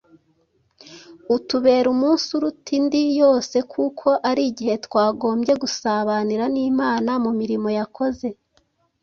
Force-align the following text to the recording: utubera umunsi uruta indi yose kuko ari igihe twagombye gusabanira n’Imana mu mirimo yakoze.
utubera 1.35 1.85
umunsi 1.95 2.27
uruta 2.37 2.69
indi 2.77 3.01
yose 3.21 3.55
kuko 3.73 4.07
ari 4.29 4.41
igihe 4.51 4.75
twagombye 4.85 5.53
gusabanira 5.63 6.45
n’Imana 6.53 7.11
mu 7.23 7.31
mirimo 7.39 7.69
yakoze. 7.79 8.27